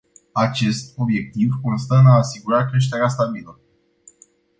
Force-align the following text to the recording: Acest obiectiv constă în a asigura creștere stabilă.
Acest 0.33 0.93
obiectiv 0.97 1.53
constă 1.61 1.95
în 1.95 2.05
a 2.05 2.17
asigura 2.17 2.65
creștere 2.65 3.07
stabilă. 3.07 3.59